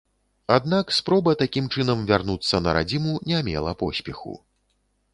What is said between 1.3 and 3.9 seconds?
такім чынам вярнуцца на радзіму не мела